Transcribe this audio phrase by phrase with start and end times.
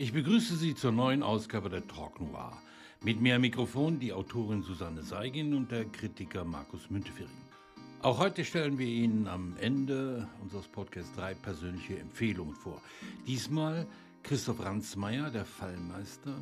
[0.00, 2.56] Ich begrüße Sie zur neuen Ausgabe der Talk Noir.
[3.02, 7.28] Mit mir am Mikrofon die Autorin Susanne Seigin und der Kritiker Markus Müntefering.
[8.00, 12.80] Auch heute stellen wir Ihnen am Ende unseres Podcasts drei persönliche Empfehlungen vor.
[13.26, 13.86] Diesmal
[14.22, 16.34] Christoph Ransmayr, der Fallmeister,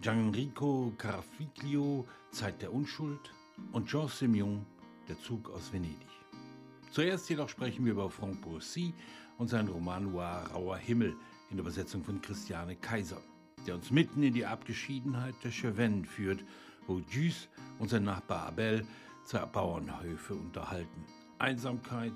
[0.00, 3.34] Gianrico Carafiglio, Zeit der Unschuld
[3.72, 4.64] und Jean Simeon,
[5.10, 6.08] der Zug aus Venedig.
[6.90, 8.94] Zuerst jedoch sprechen wir über Franck Bourcy
[9.36, 11.14] und seinen Roman Noir Rauer Himmel–
[11.50, 13.20] in der Übersetzung von Christiane Kaiser,
[13.66, 16.44] der uns mitten in die Abgeschiedenheit der Chevennes führt,
[16.86, 18.86] wo Jus und sein Nachbar Abel
[19.24, 21.04] zwei Bauernhöfe unterhalten.
[21.38, 22.12] Einsamkeit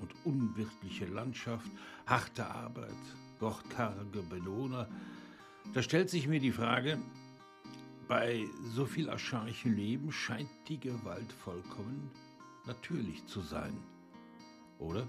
[0.00, 1.70] und unwirtliche Landschaft,
[2.06, 2.90] harte Arbeit,
[3.40, 4.88] wortkarge Belohner.
[5.72, 6.98] Da stellt sich mir die Frage,
[8.06, 12.10] bei so viel archaischen Leben scheint die Gewalt vollkommen
[12.66, 13.76] natürlich zu sein,
[14.78, 15.06] oder?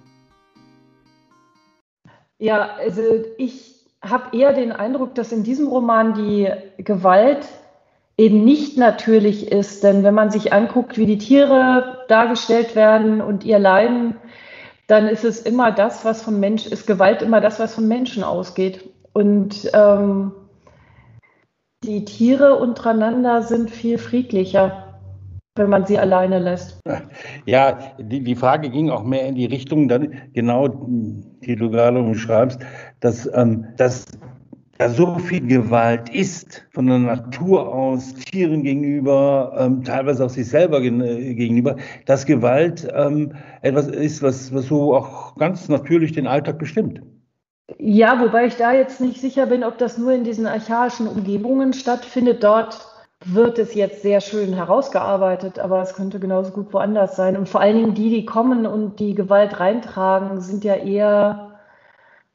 [2.39, 3.01] Ja, also
[3.37, 7.45] ich habe eher den Eindruck, dass in diesem Roman die Gewalt
[8.17, 9.83] eben nicht natürlich ist.
[9.83, 14.15] Denn wenn man sich anguckt, wie die Tiere dargestellt werden und ihr Leiden,
[14.87, 18.23] dann ist es immer das, was vom Mensch ist Gewalt immer das, was vom Menschen
[18.23, 18.89] ausgeht.
[19.13, 20.31] Und ähm,
[21.83, 24.88] die Tiere untereinander sind viel friedlicher
[25.59, 26.79] wenn man sie alleine lässt.
[27.45, 31.99] Ja, die, die Frage ging auch mehr in die Richtung, dann genau, die du gerade
[31.99, 32.59] umschreibst,
[33.01, 34.05] dass, ähm, dass
[34.79, 40.47] da so viel Gewalt ist von der Natur aus, Tieren gegenüber, ähm, teilweise auch sich
[40.47, 46.13] selber gen äh, gegenüber, dass Gewalt ähm, etwas ist, was, was so auch ganz natürlich
[46.13, 47.01] den Alltag bestimmt.
[47.77, 51.73] Ja, wobei ich da jetzt nicht sicher bin, ob das nur in diesen archaischen Umgebungen
[51.73, 52.43] stattfindet.
[52.43, 52.88] Dort
[53.25, 57.35] wird es jetzt sehr schön herausgearbeitet, aber es könnte genauso gut woanders sein.
[57.35, 61.59] Und vor allen Dingen die, die kommen und die Gewalt reintragen, sind ja eher,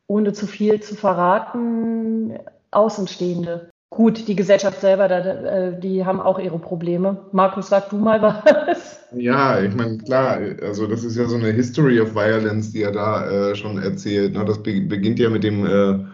[0.07, 2.39] ohne zu viel zu verraten,
[2.71, 3.71] Außenstehende.
[3.89, 7.29] Gut, die Gesellschaft selber, äh, die haben auch ihre Probleme.
[7.31, 8.21] Markus, sag du mal
[8.67, 8.99] was.
[9.13, 12.91] Ja, ich meine, klar, also das ist ja so eine History of Violence, die er
[12.91, 14.35] da äh, schon erzählt.
[14.35, 14.45] Ne?
[14.45, 16.05] Das beginnt ja mit dem äh,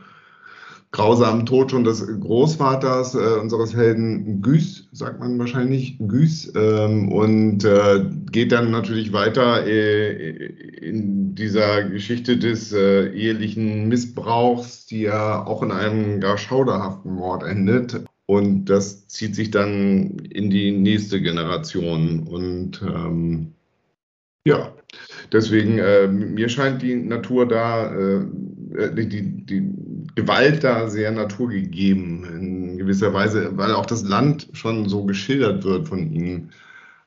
[1.00, 7.64] grausamen Tod schon des Großvaters äh, unseres Helden Güß, sagt man wahrscheinlich, Güß, ähm, und
[7.64, 10.28] äh, geht dann natürlich weiter äh,
[10.76, 17.44] in dieser Geschichte des äh, ehelichen Missbrauchs, die ja auch in einem gar schauderhaften Mord
[17.44, 18.04] endet.
[18.26, 22.28] Und das zieht sich dann in die nächste Generation.
[22.28, 23.54] Und ähm,
[24.46, 24.70] ja,
[25.32, 28.24] deswegen, äh, mir scheint die Natur da, äh,
[28.94, 29.72] die, die, die
[30.14, 35.88] Gewalt da sehr naturgegeben in gewisser Weise, weil auch das Land schon so geschildert wird
[35.88, 36.50] von ihnen,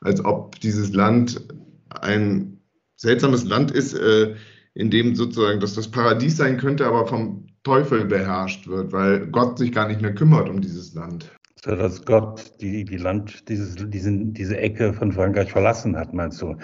[0.02, 1.42] als ob dieses Land
[1.90, 2.60] ein
[2.96, 4.36] seltsames Land ist, äh,
[4.74, 9.58] in dem sozusagen das das Paradies sein könnte, aber vom Teufel beherrscht wird, weil Gott
[9.58, 11.32] sich gar nicht mehr kümmert um dieses Land.
[11.64, 16.42] So dass Gott die, die Land, dieses, diesen, diese Ecke von Frankreich verlassen hat, meinst
[16.42, 16.58] du?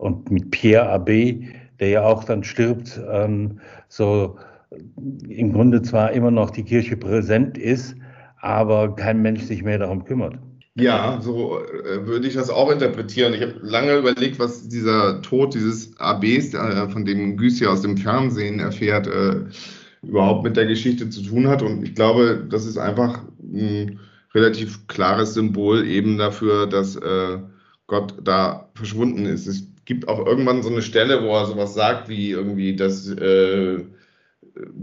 [0.00, 1.46] Und mit Pierre Abbé,
[1.78, 4.38] der ja auch dann stirbt, ähm, so
[5.28, 7.94] im Grunde zwar immer noch die Kirche präsent ist,
[8.40, 10.38] aber kein Mensch sich mehr darum kümmert.
[10.74, 13.34] Ja, so äh, würde ich das auch interpretieren.
[13.34, 17.98] Ich habe lange überlegt, was dieser Tod dieses ABs, äh, von dem Güssi aus dem
[17.98, 19.44] Fernsehen erfährt, äh,
[20.02, 21.60] überhaupt mit der Geschichte zu tun hat.
[21.60, 24.00] Und ich glaube, das ist einfach ein
[24.34, 27.38] relativ klares Symbol eben dafür, dass äh,
[27.86, 29.46] Gott da verschwunden ist.
[29.46, 33.84] Es gibt auch irgendwann so eine Stelle, wo er sowas sagt, wie irgendwie, dass äh,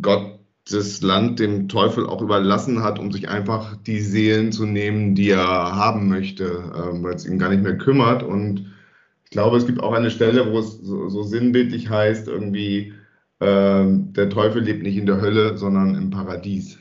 [0.02, 5.16] Gott das Land dem Teufel auch überlassen hat, um sich einfach die Seelen zu nehmen,
[5.16, 8.22] die er haben möchte, ähm, weil es ihn gar nicht mehr kümmert.
[8.22, 8.76] Und
[9.24, 12.94] ich glaube, es gibt auch eine Stelle, wo es so, so sinnbildlich heißt, irgendwie,
[13.40, 16.80] äh, der Teufel lebt nicht in der Hölle, sondern im Paradies.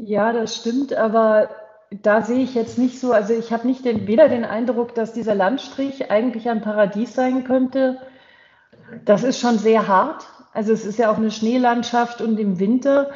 [0.00, 1.50] Ja, das stimmt, aber
[1.90, 5.12] da sehe ich jetzt nicht so, also ich habe nicht den, weder den Eindruck, dass
[5.12, 7.98] dieser Landstrich eigentlich ein Paradies sein könnte.
[9.04, 13.10] Das ist schon sehr hart, also es ist ja auch eine Schneelandschaft und im Winter.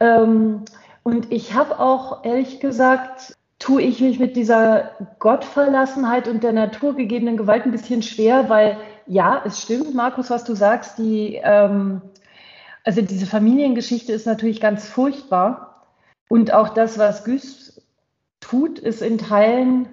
[0.00, 0.64] Ähm,
[1.02, 7.36] und ich habe auch ehrlich gesagt, tue ich mich mit dieser Gottverlassenheit und der naturgegebenen
[7.36, 12.00] Gewalt ein bisschen schwer, weil ja, es stimmt, Markus, was du sagst, die, ähm,
[12.84, 15.84] also diese Familiengeschichte ist natürlich ganz furchtbar.
[16.28, 17.69] Und auch das, was Güß
[18.50, 19.88] tut, ist in Teilen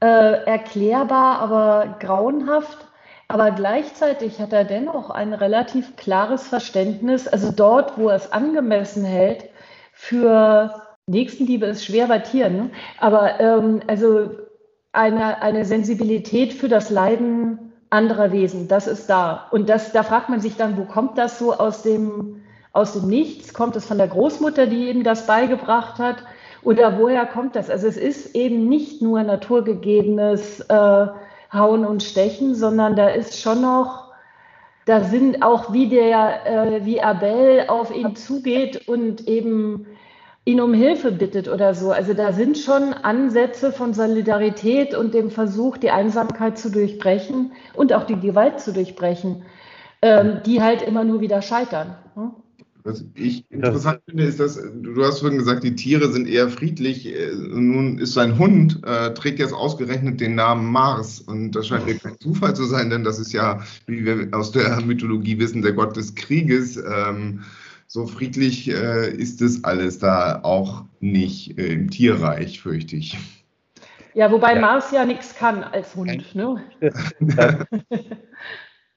[0.00, 2.78] äh, erklärbar, aber grauenhaft.
[3.26, 9.04] Aber gleichzeitig hat er dennoch ein relativ klares Verständnis, also dort, wo er es angemessen
[9.04, 9.44] hält,
[9.92, 12.70] für Nächstenliebe ist schwer bei Tieren, ne?
[12.98, 14.30] aber ähm, also
[14.92, 19.46] eine, eine Sensibilität für das Leiden anderer Wesen, das ist da.
[19.50, 22.42] Und das, da fragt man sich dann, wo kommt das so aus dem,
[22.72, 23.54] aus dem Nichts?
[23.54, 26.16] Kommt es von der Großmutter, die ihm das beigebracht hat?
[26.64, 27.70] Oder woher kommt das?
[27.70, 31.06] Also es ist eben nicht nur naturgegebenes äh,
[31.52, 34.12] Hauen und Stechen, sondern da ist schon noch,
[34.86, 39.86] da sind auch wie der, äh, wie Abel auf ihn zugeht und eben
[40.46, 41.90] ihn um Hilfe bittet oder so.
[41.90, 47.92] Also da sind schon Ansätze von Solidarität und dem Versuch, die Einsamkeit zu durchbrechen und
[47.92, 49.44] auch die Gewalt zu durchbrechen,
[50.02, 51.96] ähm, die halt immer nur wieder scheitern.
[52.14, 52.32] Hm?
[52.86, 57.06] Was ich interessant finde, ist, dass du hast vorhin gesagt, die Tiere sind eher friedlich.
[57.06, 61.18] Äh, nun ist sein Hund, äh, trägt jetzt ausgerechnet den Namen Mars.
[61.20, 64.52] Und das scheint mir kein Zufall zu sein, denn das ist ja, wie wir aus
[64.52, 66.76] der Mythologie wissen, der Gott des Krieges.
[66.76, 67.40] Ähm,
[67.86, 73.16] so friedlich äh, ist es alles da auch nicht äh, im Tierreich, fürchte ich.
[74.12, 74.60] Ja, wobei ja.
[74.60, 76.34] Mars ja nichts kann als Hund.
[76.34, 76.62] Ne?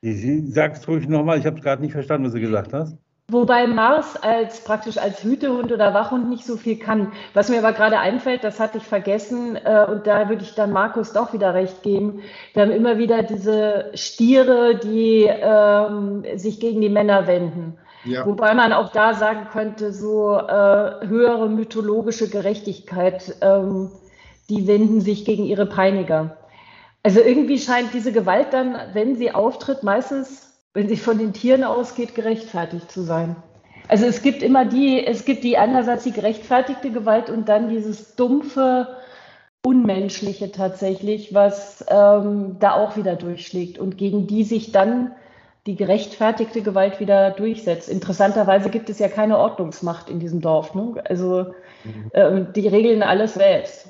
[0.01, 2.97] Sag es ruhig nochmal, ich habe es gerade nicht verstanden, was du gesagt hast.
[3.29, 7.11] Wobei Mars als praktisch als Hütehund oder Wachhund nicht so viel kann.
[7.33, 10.71] Was mir aber gerade einfällt, das hatte ich vergessen, äh, und da würde ich dann
[10.71, 12.21] Markus doch wieder recht geben.
[12.53, 17.77] Wir haben immer wieder diese Stiere, die ähm, sich gegen die Männer wenden.
[18.05, 18.25] Ja.
[18.25, 23.91] Wobei man auch da sagen könnte, so äh, höhere mythologische Gerechtigkeit, ähm,
[24.49, 26.37] die wenden sich gegen ihre Peiniger.
[27.03, 31.63] Also irgendwie scheint diese Gewalt dann, wenn sie auftritt, meistens, wenn sie von den Tieren
[31.63, 33.35] ausgeht, gerechtfertigt zu sein.
[33.87, 38.15] Also es gibt immer die, es gibt die einerseits die gerechtfertigte Gewalt und dann dieses
[38.15, 38.87] dumpfe,
[39.65, 45.13] unmenschliche tatsächlich, was ähm, da auch wieder durchschlägt und gegen die sich dann
[45.65, 47.89] die gerechtfertigte Gewalt wieder durchsetzt.
[47.89, 50.73] Interessanterweise gibt es ja keine Ordnungsmacht in diesem Dorf.
[50.73, 50.95] Ne?
[51.03, 51.53] Also
[51.83, 52.09] mhm.
[52.13, 53.89] äh, die regeln alles selbst.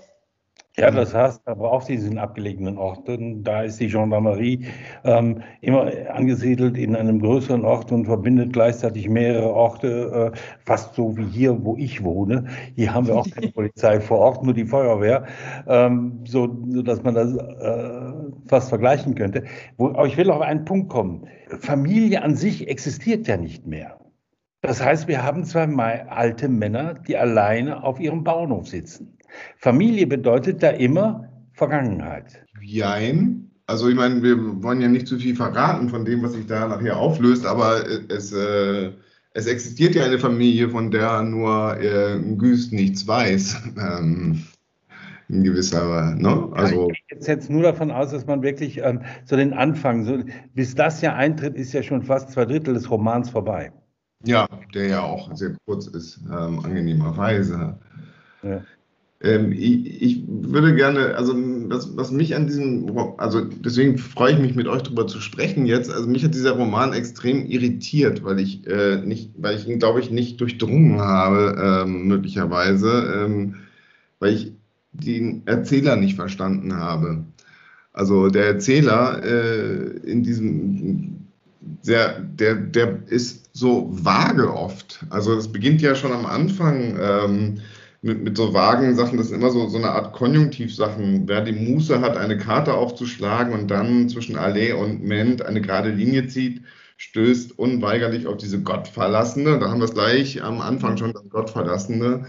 [0.79, 4.67] Ja, das heißt aber auf diesen abgelegenen Orten, da ist die Gendarmerie
[5.03, 11.17] ähm, immer angesiedelt in einem größeren Ort und verbindet gleichzeitig mehrere Orte, äh, fast so
[11.17, 12.45] wie hier, wo ich wohne.
[12.75, 15.25] Hier haben wir auch keine Polizei vor Ort, nur die Feuerwehr,
[15.65, 19.45] ähm, so, so dass man das äh, fast vergleichen könnte.
[19.77, 21.25] Wo, aber ich will auf einen Punkt kommen.
[21.59, 23.97] Familie an sich existiert ja nicht mehr.
[24.61, 25.65] Das heißt, wir haben zwei
[26.07, 29.16] alte Männer, die alleine auf ihrem Bauernhof sitzen.
[29.57, 32.43] Familie bedeutet da immer Vergangenheit.
[32.61, 33.51] Jein.
[33.65, 36.67] Also ich meine, wir wollen ja nicht zu viel verraten von dem, was sich da
[36.67, 38.91] nachher auflöst, aber es, äh,
[39.33, 43.61] es existiert ja eine Familie, von der nur äh, Güst nichts weiß.
[43.77, 44.43] Ähm,
[45.29, 46.49] in gewisser, ne?
[46.53, 46.87] Also.
[46.87, 50.19] Ja, ich gehe jetzt nur davon aus, dass man wirklich ähm, so den Anfang, so,
[50.53, 53.71] bis das ja eintritt, ist ja schon fast zwei Drittel des Romans vorbei.
[54.23, 57.77] Ja, der ja auch sehr kurz ist, ähm, angenehmerweise.
[58.41, 58.61] Ja.
[59.19, 64.39] Ähm, ich, ich, würde gerne, also was, was, mich an diesem, also deswegen freue ich
[64.39, 65.89] mich mit euch darüber zu sprechen jetzt.
[65.89, 70.01] Also mich hat dieser Roman extrem irritiert, weil ich äh, nicht, weil ich ihn, glaube
[70.01, 73.55] ich, nicht durchdrungen habe, ähm, möglicherweise, ähm,
[74.19, 74.51] weil ich
[74.93, 77.23] den Erzähler nicht verstanden habe.
[77.93, 81.27] Also der Erzähler äh, in diesem
[81.81, 85.05] sehr, der, der ist so vage oft.
[85.09, 86.97] Also es beginnt ja schon am Anfang.
[86.99, 87.55] Ähm,
[88.01, 91.27] mit, mit so vagen Sachen, das ist immer so, so eine Art Konjunktivsachen.
[91.27, 95.89] Wer die Muße hat, eine Karte aufzuschlagen und dann zwischen Allee und Ment eine gerade
[95.89, 96.61] Linie zieht,
[96.97, 102.25] stößt unweigerlich auf diese Gottverlassene, da haben wir es gleich am Anfang schon, das Gottverlassene,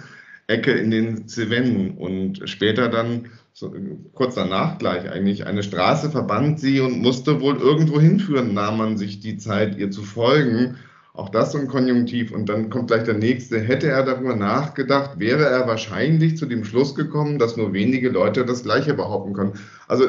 [0.46, 3.74] Ecke in den Cevennen und später dann, so,
[4.14, 8.96] kurz danach gleich eigentlich, eine Straße verband sie und musste wohl irgendwo hinführen, nahm man
[8.96, 10.76] sich die Zeit, ihr zu folgen
[11.18, 12.32] auch das so ein Konjunktiv.
[12.32, 13.60] Und dann kommt gleich der nächste.
[13.60, 18.44] Hätte er darüber nachgedacht, wäre er wahrscheinlich zu dem Schluss gekommen, dass nur wenige Leute
[18.44, 19.52] das Gleiche behaupten können.
[19.88, 20.06] Also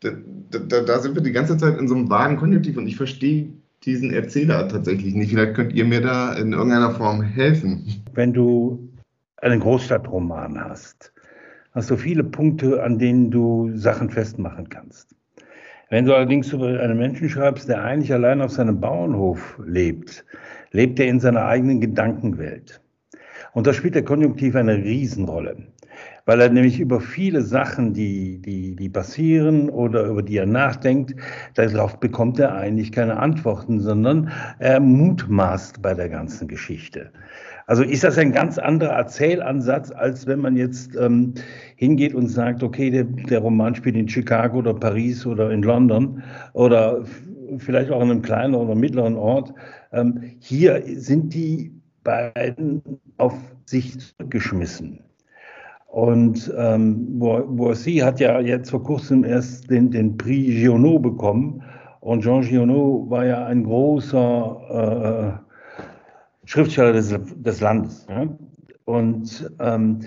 [0.00, 0.10] da,
[0.50, 3.52] da, da sind wir die ganze Zeit in so einem vagen Konjunktiv und ich verstehe
[3.84, 5.30] diesen Erzähler tatsächlich nicht.
[5.30, 8.02] Vielleicht könnt ihr mir da in irgendeiner Form helfen.
[8.14, 8.90] Wenn du
[9.36, 11.12] einen Großstadtroman hast,
[11.72, 15.14] hast du viele Punkte, an denen du Sachen festmachen kannst.
[15.90, 20.24] Wenn du allerdings über einen Menschen schreibst, der eigentlich allein auf seinem Bauernhof lebt,
[20.70, 22.82] lebt er in seiner eigenen Gedankenwelt.
[23.54, 25.56] Und da spielt der Konjunktiv eine Riesenrolle,
[26.28, 31.14] weil er nämlich über viele Sachen, die, die, die passieren oder über die er nachdenkt,
[31.54, 37.10] darauf bekommt er eigentlich keine Antworten, sondern er mutmaßt bei der ganzen Geschichte.
[37.66, 41.32] Also ist das ein ganz anderer Erzählansatz, als wenn man jetzt ähm,
[41.76, 46.22] hingeht und sagt, okay, der, der Roman spielt in Chicago oder Paris oder in London
[46.52, 47.06] oder
[47.56, 49.54] vielleicht auch in einem kleinen oder mittleren Ort.
[49.92, 51.72] Ähm, hier sind die
[52.04, 52.82] beiden
[53.16, 55.07] auf sich zurückgeschmissen.
[55.88, 61.62] Und ähm, Boissy hat ja jetzt vor kurzem erst den, den Prix Giono bekommen.
[62.00, 68.06] Und Jean Giono war ja ein großer äh, Schriftsteller des, des Landes.
[68.08, 68.28] Ja?
[68.84, 70.00] Und ähm,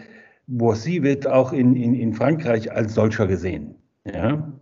[0.45, 3.73] Boissy wird auch in, in, in Frankreich als solcher gesehen.
[4.05, 4.53] Ja?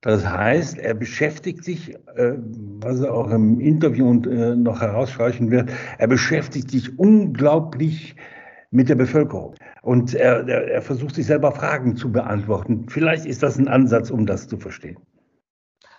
[0.00, 2.32] Das heißt, er beschäftigt sich, äh,
[2.80, 8.16] was er auch im Interview äh, noch herausstreichen wird, er beschäftigt sich unglaublich
[8.74, 9.54] mit der Bevölkerung.
[9.82, 12.86] Und er, er, er versucht sich selber Fragen zu beantworten.
[12.88, 14.98] Vielleicht ist das ein Ansatz, um das zu verstehen.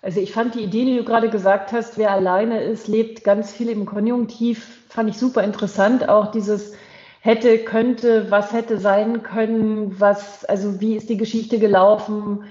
[0.02, 3.52] Also ich fand die Idee, die du gerade gesagt hast, wer alleine ist, lebt ganz
[3.52, 6.10] viel im Konjunktiv, fand ich super interessant.
[6.10, 6.74] Auch dieses
[7.22, 12.44] hätte, könnte, was hätte sein können, was, also wie ist die Geschichte gelaufen,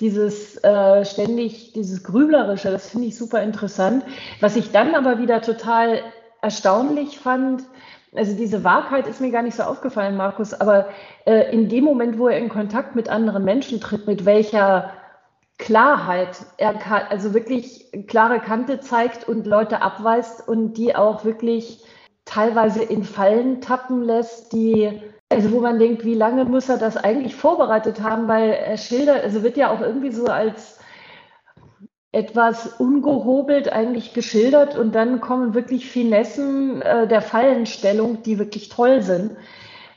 [0.00, 4.04] dieses äh, ständig, dieses Grüblerische, das finde ich super interessant.
[4.40, 6.02] Was ich dann aber wieder total
[6.42, 7.62] erstaunlich fand,
[8.14, 10.88] also diese Wahrheit ist mir gar nicht so aufgefallen, Markus, aber
[11.26, 14.92] äh, in dem Moment, wo er in Kontakt mit anderen Menschen tritt, mit welcher
[15.58, 21.84] Klarheit er kann, also wirklich klare Kante zeigt und Leute abweist und die auch wirklich
[22.24, 26.96] teilweise in Fallen tappen lässt, die, also wo man denkt, wie lange muss er das
[26.96, 30.77] eigentlich vorbereitet haben, weil er schildert, also wird ja auch irgendwie so als
[32.12, 39.02] etwas ungehobelt eigentlich geschildert und dann kommen wirklich Finessen äh, der Fallenstellung, die wirklich toll
[39.02, 39.36] sind.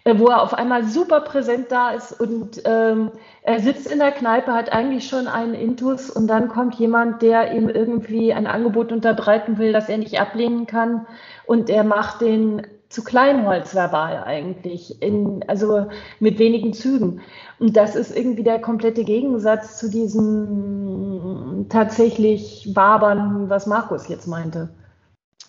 [0.03, 3.11] Äh, wo er auf einmal super präsent da ist und ähm,
[3.43, 7.53] er sitzt in der Kneipe, hat eigentlich schon einen Intus und dann kommt jemand, der
[7.53, 11.05] ihm irgendwie ein Angebot unterbreiten will, das er nicht ablehnen kann
[11.45, 15.87] und er macht den zu Kleinholz verbal eigentlich, in, also
[16.19, 17.21] mit wenigen Zügen.
[17.59, 24.69] Und das ist irgendwie der komplette Gegensatz zu diesem tatsächlich Wabern, was Markus jetzt meinte.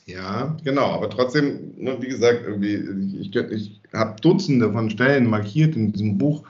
[0.06, 5.92] Ja, genau, aber trotzdem, ne, wie gesagt, ich, ich habe Dutzende von Stellen markiert in
[5.92, 6.44] diesem Buch,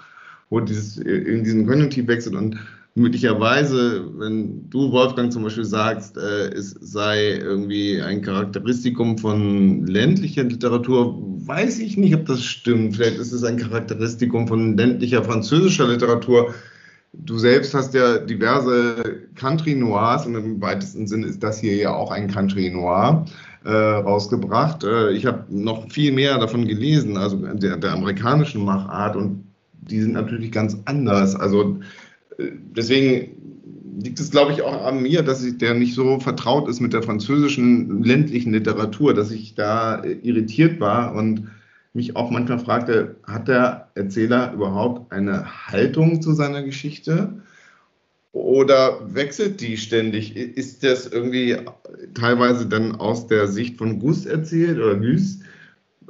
[0.50, 2.58] wo dieses in diesen Konjunktiv wechselt und
[2.94, 10.44] möglicherweise, wenn du, Wolfgang, zum Beispiel sagst, äh, es sei irgendwie ein Charakteristikum von ländlicher
[10.44, 12.96] Literatur, weiß ich nicht, ob das stimmt.
[12.96, 16.54] Vielleicht ist es ein Charakteristikum von ländlicher französischer Literatur.
[17.14, 21.94] Du selbst hast ja diverse Country Noirs und im weitesten Sinne ist das hier ja
[21.94, 23.26] auch ein Country Noir
[23.64, 24.84] äh, rausgebracht.
[24.84, 29.44] Äh, ich habe noch viel mehr davon gelesen, also der, der, amerikanischen Machart und
[29.82, 31.36] die sind natürlich ganz anders.
[31.36, 31.80] Also
[32.76, 33.42] deswegen
[34.02, 36.92] liegt es, glaube ich, auch an mir, dass ich der nicht so vertraut ist mit
[36.92, 41.48] der französischen ländlichen Literatur, dass ich da äh, irritiert war und
[41.94, 47.42] mich auch manchmal fragte, hat der Erzähler überhaupt eine Haltung zu seiner Geschichte?
[48.32, 50.34] Oder wechselt die ständig?
[50.34, 51.58] Ist das irgendwie
[52.14, 55.40] teilweise dann aus der Sicht von Gus erzählt oder Gus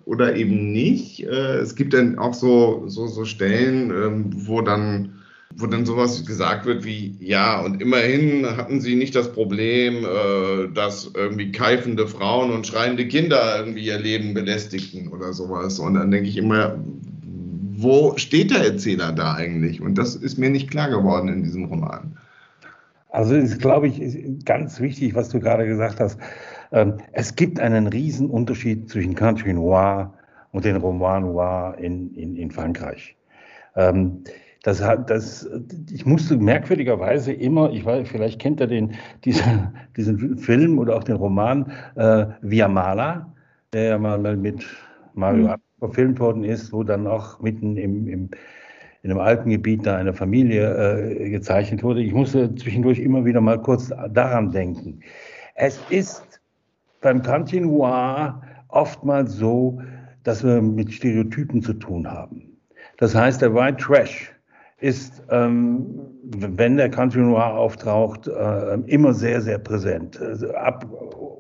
[0.05, 1.25] oder eben nicht?
[1.27, 5.22] Äh, es gibt dann auch so, so, so Stellen, ähm, wo dann
[5.57, 10.69] wo dann sowas gesagt wird wie, ja, und immerhin hatten sie nicht das Problem, äh,
[10.75, 15.79] dass irgendwie keifende Frauen und schreiende Kinder irgendwie ihr Leben belästigten oder sowas.
[15.79, 16.79] Und dann denke ich immer,
[17.83, 19.81] wo steht der Erzähler da eigentlich?
[19.81, 22.17] Und das ist mir nicht klar geworden in diesem Roman.
[23.11, 26.19] Also ist, glaube ich, ganz wichtig, was du gerade gesagt hast.
[26.73, 30.15] Ähm, es gibt einen riesen Unterschied zwischen Country Noir
[30.53, 33.15] und den Roman Noir in, in, in Frankreich.
[33.77, 34.25] Ähm,
[34.63, 35.49] das hat, das,
[35.91, 41.05] ich musste merkwürdigerweise immer, ich weiß, vielleicht kennt ihr den, diesen, diesen Film oder auch
[41.05, 43.35] den Roman äh, Via Mala,
[43.73, 44.65] der ja mal mit
[45.15, 45.55] Mario mhm.
[45.79, 48.31] verfilmt worden ist, wo dann auch mitten im, im
[49.03, 52.03] in einem Alpengebiet da eine Familie äh, gezeichnet wurde.
[52.03, 55.01] Ich musste zwischendurch immer wieder mal kurz daran denken.
[55.57, 56.41] Es ist
[57.01, 59.81] beim Cantinoir oftmals so,
[60.23, 62.57] dass wir mit Stereotypen zu tun haben.
[62.99, 64.33] Das heißt, der White Trash
[64.83, 65.87] ist, ähm,
[66.25, 70.21] wenn der Country Noir auftaucht, äh, immer sehr, sehr präsent.
[70.21, 70.85] Also ab,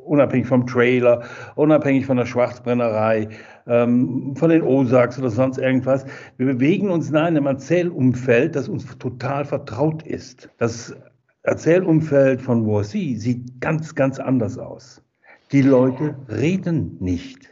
[0.05, 1.23] unabhängig vom Trailer,
[1.57, 3.29] unabhängig von der Schwarzbrennerei,
[3.67, 6.07] ähm, von den Osaks oder sonst irgendwas.
[6.37, 10.49] Wir bewegen uns in einem Erzählumfeld, das uns total vertraut ist.
[10.59, 10.95] Das
[11.43, 15.03] Erzählumfeld von Voici sieht ganz, ganz anders aus.
[15.51, 17.51] Die Leute reden nicht.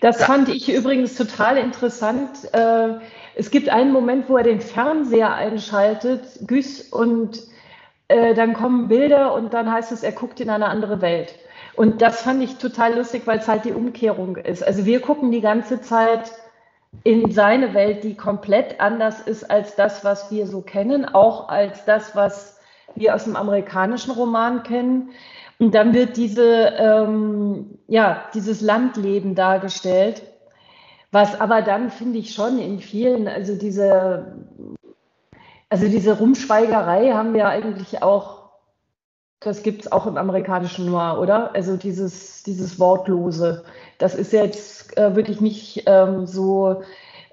[0.00, 2.30] Das fand ich übrigens total interessant.
[2.52, 2.98] Äh,
[3.36, 7.42] es gibt einen Moment, wo er den Fernseher einschaltet, Güss, und
[8.08, 11.34] äh, dann kommen Bilder und dann heißt es, er guckt in eine andere Welt.
[11.76, 14.64] Und das fand ich total lustig, weil es halt die Umkehrung ist.
[14.64, 16.32] Also wir gucken die ganze Zeit
[17.02, 21.84] in seine Welt, die komplett anders ist als das, was wir so kennen, auch als
[21.84, 22.60] das, was
[22.94, 25.10] wir aus dem amerikanischen Roman kennen.
[25.58, 30.22] Und dann wird diese, ähm, ja, dieses Landleben dargestellt.
[31.14, 34.34] Was aber dann finde ich schon in vielen, also diese,
[35.68, 38.50] also diese Rumschweigerei haben wir eigentlich auch,
[39.38, 41.54] das gibt es auch im amerikanischen Noir, oder?
[41.54, 43.62] Also dieses, dieses Wortlose.
[43.98, 46.82] das ist jetzt, äh, würde ich nicht ähm, so,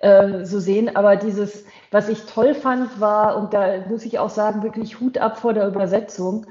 [0.01, 4.29] äh, so sehen, aber dieses, was ich toll fand, war, und da muss ich auch
[4.29, 6.45] sagen, wirklich Hut ab vor der Übersetzung,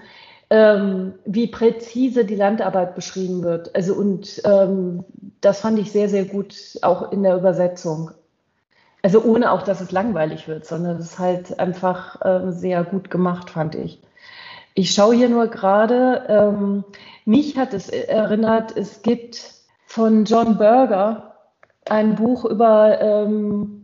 [0.50, 3.74] ähm, wie präzise die Landarbeit beschrieben wird.
[3.74, 5.04] Also und ähm,
[5.40, 8.10] das fand ich sehr, sehr gut auch in der Übersetzung.
[9.02, 13.10] Also ohne auch, dass es langweilig wird, sondern es ist halt einfach äh, sehr gut
[13.10, 14.02] gemacht, fand ich.
[14.74, 16.84] Ich schaue hier nur gerade, ähm,
[17.24, 19.54] mich hat es erinnert, es gibt
[19.86, 21.34] von John Berger
[21.88, 23.79] ein Buch über ähm,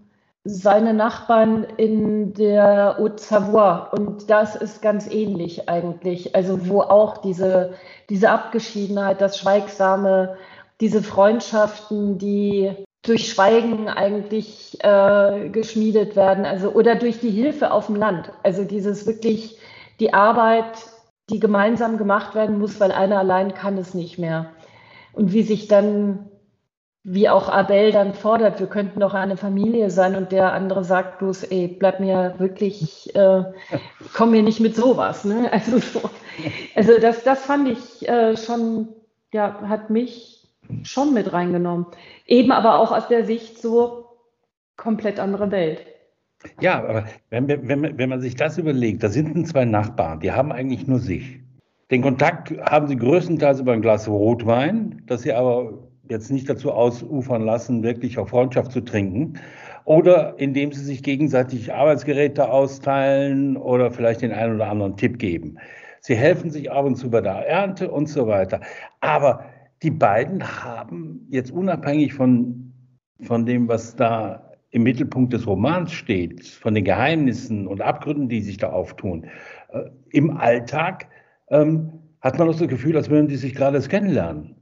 [0.47, 3.91] seine Nachbarn in der Haute-Savoie.
[3.91, 6.35] Und das ist ganz ähnlich eigentlich.
[6.37, 7.75] Also wo auch diese,
[8.09, 10.37] diese Abgeschiedenheit, das Schweigsame,
[10.81, 12.73] diese Freundschaften, die
[13.03, 18.33] durch Schweigen eigentlich äh, geschmiedet werden, also oder durch die Hilfe auf dem Land.
[18.43, 19.59] Also dieses wirklich
[20.01, 20.77] die Arbeit,
[21.31, 24.53] die gemeinsam gemacht werden muss, weil einer allein kann es nicht mehr.
[25.13, 26.31] Und wie sich dann
[27.09, 31.21] wie auch Abel dann fordert, wir könnten doch eine Familie sein und der andere sagt
[31.21, 33.45] bloß, ey, bleib mir wirklich, äh,
[34.13, 35.25] komm mir nicht mit sowas.
[35.25, 35.49] Ne?
[35.53, 36.11] Also, so.
[36.75, 38.89] also das, das fand ich äh, schon,
[39.33, 40.49] ja, hat mich
[40.83, 41.87] schon mit reingenommen.
[42.27, 44.07] Eben aber auch aus der Sicht so
[44.77, 45.87] komplett andere Welt.
[46.61, 50.51] Ja, aber wenn, wenn, wenn man sich das überlegt, da sind zwei Nachbarn, die haben
[50.51, 51.39] eigentlich nur sich.
[51.93, 56.73] Den Kontakt haben sie größtenteils über ein Glas Rotwein, das sie aber jetzt nicht dazu
[56.73, 59.35] ausufern lassen, wirklich auf Freundschaft zu trinken.
[59.85, 65.59] Oder indem sie sich gegenseitig Arbeitsgeräte austeilen oder vielleicht den einen oder anderen Tipp geben.
[66.01, 68.61] Sie helfen sich ab und zu bei der Ernte und so weiter.
[69.01, 69.45] Aber
[69.83, 72.73] die beiden haben jetzt unabhängig von,
[73.23, 78.43] von dem, was da im Mittelpunkt des Romans steht, von den Geheimnissen und Abgründen, die
[78.43, 79.27] sich da auftun,
[79.73, 81.07] äh, im Alltag
[81.49, 84.56] ähm, hat man auch das Gefühl, als würden die sich gerade kennenlernen.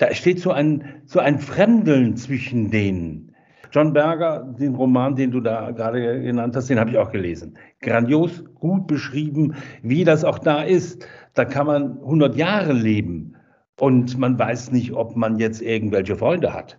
[0.00, 3.34] Da steht so ein, so ein Fremdeln zwischen denen.
[3.70, 7.58] John Berger, den Roman, den du da gerade genannt hast, den habe ich auch gelesen.
[7.82, 11.06] Grandios, gut beschrieben, wie das auch da ist.
[11.34, 13.36] Da kann man 100 Jahre leben
[13.78, 16.78] und man weiß nicht, ob man jetzt irgendwelche Freunde hat.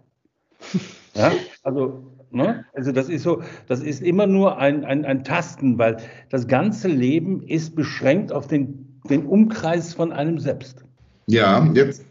[1.13, 1.29] Ja,
[1.63, 2.63] also, ne?
[2.73, 5.97] also das ist so, das ist immer nur ein, ein, ein Tasten, weil
[6.29, 10.85] das ganze Leben ist beschränkt auf den, den Umkreis von einem selbst.
[11.27, 12.05] Ja, jetzt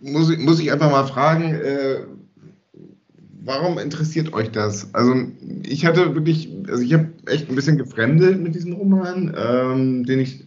[0.00, 2.00] muss muss ich einfach mal fragen, äh,
[3.44, 4.92] warum interessiert euch das?
[4.94, 5.14] Also
[5.62, 10.20] ich hatte wirklich, also ich habe echt ein bisschen gefremdelt mit diesem Roman, ähm, den
[10.20, 10.44] ich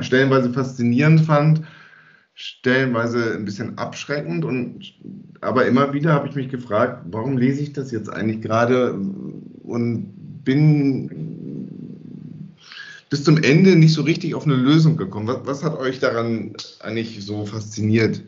[0.00, 1.62] stellenweise faszinierend fand,
[2.34, 4.94] stellenweise ein bisschen abschreckend und
[5.40, 10.42] aber immer wieder habe ich mich gefragt, warum lese ich das jetzt eigentlich gerade und
[10.44, 11.45] bin
[13.10, 15.28] bis zum Ende nicht so richtig auf eine Lösung gekommen.
[15.28, 18.22] Was, was hat euch daran eigentlich so fasziniert?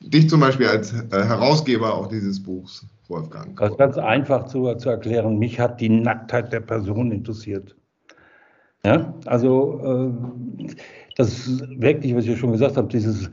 [0.00, 3.58] Dich zum Beispiel als äh, Herausgeber auch dieses Buchs, Wolfgang.
[3.58, 5.38] Das ist ganz einfach zu, zu erklären.
[5.38, 7.76] Mich hat die Nacktheit der Person interessiert.
[8.82, 10.14] Ja, also
[10.64, 10.74] äh,
[11.16, 13.30] das wirklich, was ich schon gesagt habe, dieses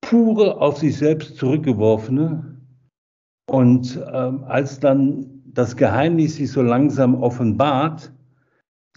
[0.00, 2.56] pure auf sich selbst zurückgeworfene
[3.50, 8.10] und ähm, als dann das Geheimnis sich so langsam offenbart,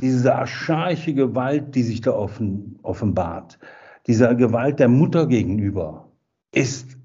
[0.02, 3.60] diese archaische Gewalt, die sich da offen, offenbart,
[4.08, 6.10] dieser Gewalt der Mutter gegenüber,
[6.54, 6.98] ist,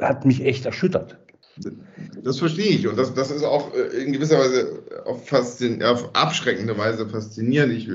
[0.00, 1.18] hat mich echt erschüttert.
[2.22, 6.76] Das verstehe ich und das, das ist auch äh, in gewisser Weise auf, auf abschreckende
[6.76, 7.72] Weise faszinierend.
[7.74, 7.88] Ich,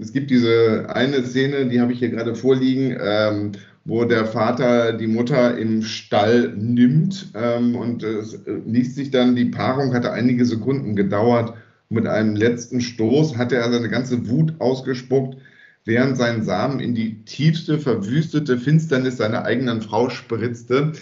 [0.00, 3.52] es gibt diese eine Szene, die habe ich hier gerade vorliegen, ähm,
[3.84, 9.46] wo der Vater die Mutter im Stall nimmt ähm, und es liest sich dann, die
[9.46, 11.54] Paarung hatte einige Sekunden gedauert
[11.92, 15.36] mit einem letzten Stoß hatte er seine ganze Wut ausgespuckt,
[15.84, 20.92] während sein Samen in die tiefste, verwüstete Finsternis seiner eigenen Frau spritzte.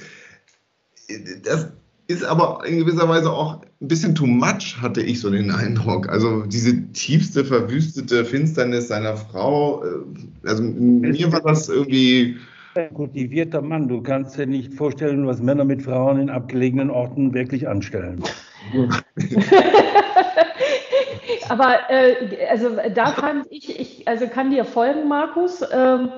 [1.45, 1.69] Das
[2.07, 6.09] ist aber in gewisser Weise auch ein bisschen too much, hatte ich so den Eindruck.
[6.09, 12.37] Also diese tiefste, verwüstete Finsternis seiner Frau, äh, also mir war das irgendwie
[12.75, 13.89] ein kultivierter Mann.
[13.89, 18.23] Du kannst dir nicht vorstellen, was Männer mit Frauen in abgelegenen Orten wirklich anstellen.
[21.49, 25.63] Aber äh, also da fand ich, ich, also kann dir folgen, Markus.
[25.73, 26.11] Ähm,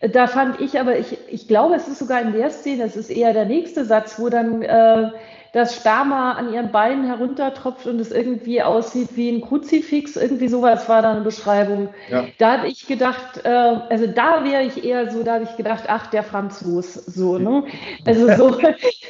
[0.00, 3.10] da fand ich aber, ich, ich glaube, es ist sogar in der Szene, es ist
[3.10, 5.10] eher der nächste Satz, wo dann äh,
[5.54, 10.88] das Sperma an ihren Beinen heruntertropft und es irgendwie aussieht wie ein Kruzifix, irgendwie sowas
[10.88, 11.90] war da eine Beschreibung.
[12.10, 12.24] Ja.
[12.38, 15.84] Da habe ich gedacht, äh, also da wäre ich eher so, da habe ich gedacht,
[15.86, 17.62] ach, der Franzos, so, ne?
[18.04, 18.58] Also so,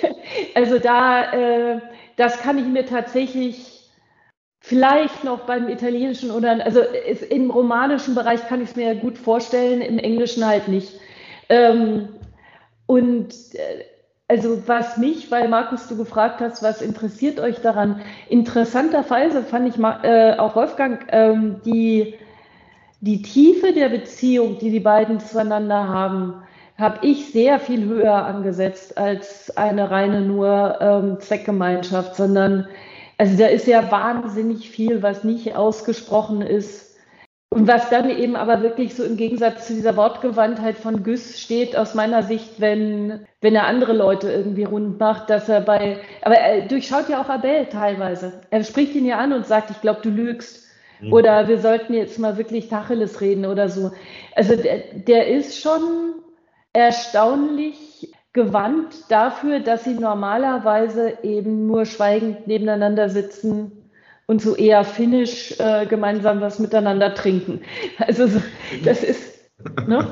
[0.54, 1.80] also da, äh,
[2.16, 3.73] das kann ich mir tatsächlich
[4.66, 6.80] Vielleicht noch beim Italienischen oder, also
[7.28, 10.98] im romanischen Bereich kann ich es mir gut vorstellen, im Englischen halt nicht.
[11.50, 12.08] Ähm,
[12.86, 13.84] und äh,
[14.26, 18.00] also was mich, weil Markus, du gefragt hast, was interessiert euch daran?
[18.30, 22.14] Interessanterweise fand ich äh, auch Wolfgang ähm, die,
[23.02, 26.42] die Tiefe der Beziehung, die die beiden zueinander haben,
[26.78, 32.66] habe ich sehr viel höher angesetzt als eine reine nur ähm, Zweckgemeinschaft, sondern
[33.18, 36.94] also da ist ja wahnsinnig viel, was nicht ausgesprochen ist.
[37.50, 41.76] Und was dann eben aber wirklich so im Gegensatz zu dieser Wortgewandtheit von Güss steht,
[41.76, 46.34] aus meiner Sicht, wenn, wenn er andere Leute irgendwie rund macht, dass er bei, aber
[46.34, 48.40] er durchschaut ja auch Abel teilweise.
[48.50, 50.64] Er spricht ihn ja an und sagt, ich glaube, du lügst.
[51.00, 51.12] Mhm.
[51.12, 53.92] Oder wir sollten jetzt mal wirklich Tacheles reden oder so.
[54.34, 56.14] Also der, der ist schon
[56.72, 57.93] erstaunlich
[58.34, 63.72] gewandt dafür, dass sie normalerweise eben nur schweigend nebeneinander sitzen
[64.26, 67.62] und so eher finnisch äh, gemeinsam was miteinander trinken.
[67.98, 68.42] Also so,
[68.84, 69.22] das ist.
[69.86, 70.06] Ne?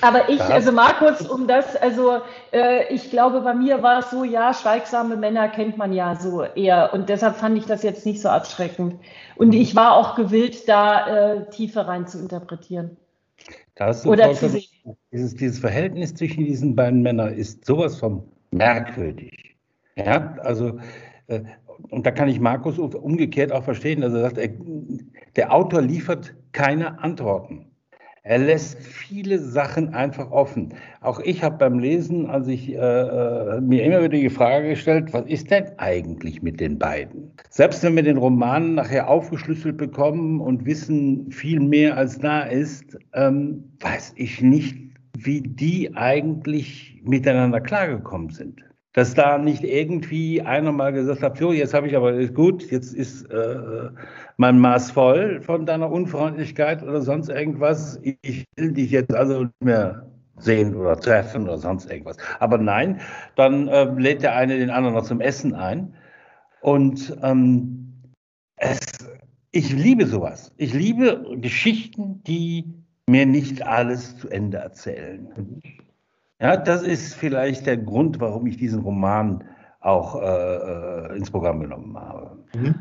[0.00, 4.24] Aber ich, also Markus, um das, also äh, ich glaube, bei mir war es so,
[4.24, 6.92] ja, schweigsame Männer kennt man ja so eher.
[6.92, 8.96] Und deshalb fand ich das jetzt nicht so abschreckend.
[9.36, 12.96] Und ich war auch gewillt, da äh, Tiefe rein zu interpretieren.
[14.04, 14.96] Oder zu sehen.
[15.12, 19.56] Dieses, dieses Verhältnis zwischen diesen beiden Männern ist sowas von merkwürdig.
[19.96, 20.78] Ja, also,
[21.26, 21.42] äh,
[21.90, 24.02] und da kann ich Markus umgekehrt auch verstehen.
[24.02, 24.50] Also er sagt, er,
[25.36, 27.71] der Autor liefert keine Antworten.
[28.24, 30.74] Er lässt viele Sachen einfach offen.
[31.00, 35.12] Auch ich habe beim Lesen, als ich äh, äh, mir immer wieder die Frage gestellt,
[35.12, 37.32] was ist denn eigentlich mit den beiden?
[37.50, 42.96] Selbst wenn wir den Roman nachher aufgeschlüsselt bekommen und wissen viel mehr als da ist,
[43.12, 44.78] ähm, weiß ich nicht,
[45.18, 51.52] wie die eigentlich miteinander klargekommen sind dass da nicht irgendwie einer mal gesagt hat, so,
[51.52, 53.88] jetzt habe ich aber, ist gut, jetzt ist äh,
[54.36, 57.98] mein Maß voll von deiner Unfreundlichkeit oder sonst irgendwas.
[58.02, 62.16] Ich will dich jetzt also nicht mehr sehen oder treffen oder sonst irgendwas.
[62.38, 63.00] Aber nein,
[63.36, 65.94] dann äh, lädt der eine den anderen noch zum Essen ein.
[66.60, 67.92] Und ähm,
[68.56, 68.78] es,
[69.52, 70.52] ich liebe sowas.
[70.56, 72.64] Ich liebe Geschichten, die
[73.08, 75.60] mir nicht alles zu Ende erzählen.
[76.42, 79.44] Ja, das ist vielleicht der Grund, warum ich diesen Roman
[79.80, 82.36] auch äh, äh ins Programm genommen habe.
[82.54, 82.74] Mhm.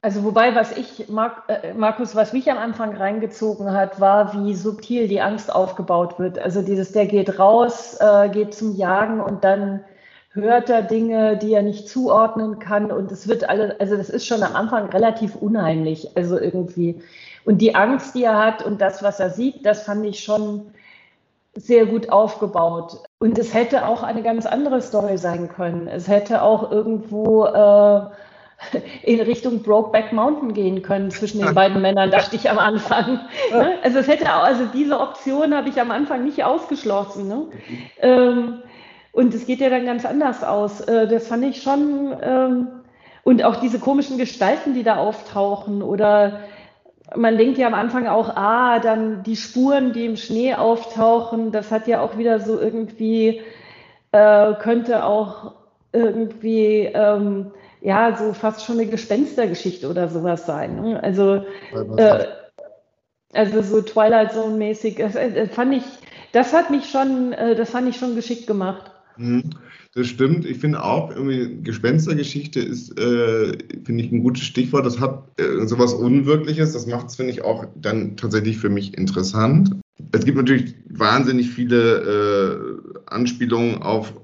[0.00, 4.54] Also wobei, was ich, Mark, äh, Markus, was mich am Anfang reingezogen hat, war, wie
[4.54, 6.38] subtil die Angst aufgebaut wird.
[6.38, 9.80] Also dieses, der geht raus, äh, geht zum Jagen und dann
[10.30, 14.24] hört er Dinge, die er nicht zuordnen kann und es wird alles, also das ist
[14.24, 17.02] schon am Anfang relativ unheimlich, also irgendwie.
[17.44, 20.70] Und die Angst, die er hat und das, was er sieht, das fand ich schon
[21.54, 22.98] sehr gut aufgebaut.
[23.18, 25.88] Und es hätte auch eine ganz andere Story sein können.
[25.88, 28.00] Es hätte auch irgendwo äh,
[29.02, 33.20] in Richtung Brokeback Mountain gehen können zwischen den beiden Männern, dachte ich am Anfang.
[33.52, 33.78] Ne?
[33.82, 37.28] Also es hätte auch, also diese Option habe ich am Anfang nicht ausgeschlossen.
[37.28, 37.46] Ne?
[38.00, 38.62] Ähm,
[39.12, 40.80] und es geht ja dann ganz anders aus.
[40.82, 42.16] Äh, das fand ich schon.
[42.22, 42.68] Ähm,
[43.22, 46.40] und auch diese komischen Gestalten, die da auftauchen oder
[47.16, 51.70] man denkt ja am Anfang auch, ah, dann die Spuren, die im Schnee auftauchen, das
[51.70, 53.40] hat ja auch wieder so irgendwie,
[54.12, 55.52] äh, könnte auch
[55.92, 60.80] irgendwie, ähm, ja, so fast schon eine Gespenstergeschichte oder sowas sein.
[60.80, 61.02] Ne?
[61.02, 61.44] Also,
[61.96, 62.26] äh,
[63.32, 65.84] also so Twilight Zone mäßig, das, das, fand ich,
[66.32, 68.90] das hat mich schon, äh, das fand ich schon geschickt gemacht.
[69.92, 70.46] Das stimmt.
[70.46, 74.86] Ich finde auch, irgendwie Gespenstergeschichte ist, äh, finde ich, ein gutes Stichwort.
[74.86, 76.72] Das hat äh, sowas Unwirkliches.
[76.72, 79.72] Das macht es, finde ich, auch dann tatsächlich für mich interessant.
[80.12, 84.14] Es gibt natürlich wahnsinnig viele äh, Anspielungen auf